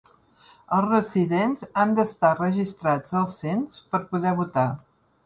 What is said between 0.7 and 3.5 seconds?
Els residents han d'estar registrats al